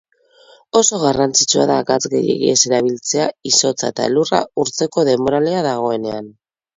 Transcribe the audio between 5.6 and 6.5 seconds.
dagoenean.